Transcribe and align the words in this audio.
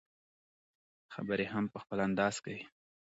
خبرې 1.13 1.45
هم 1.53 1.65
په 1.73 1.77
خپل 1.83 1.97
انداز 2.07 2.35
کوي. 2.43 2.63